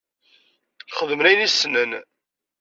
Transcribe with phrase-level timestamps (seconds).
[0.97, 1.91] Xedmen ayen i ssnen.